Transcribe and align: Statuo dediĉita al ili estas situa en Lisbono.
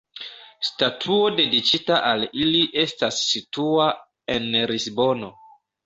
Statuo 0.69 1.27
dediĉita 1.41 2.01
al 2.09 2.27
ili 2.47 2.65
estas 2.87 3.23
situa 3.29 3.89
en 4.39 4.53
Lisbono. 4.77 5.35